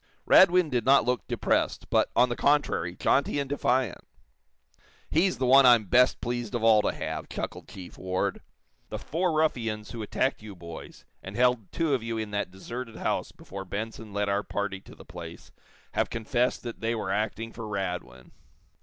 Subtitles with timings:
[0.25, 4.03] Radwin did not look depressed, but, on the contrary, jaunty and defiant.
[5.11, 8.41] "He's the one I'm best pleased of all to have," chuckled Chief Ward.
[8.89, 12.95] "The four ruffians who attacked you boys, and held two of you in that deserted
[12.95, 15.51] house before Benson led our party to the place,
[15.91, 18.31] have confessed that they were acting for Radwin.